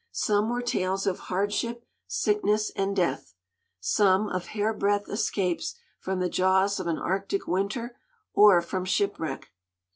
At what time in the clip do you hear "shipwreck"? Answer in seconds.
8.83-9.51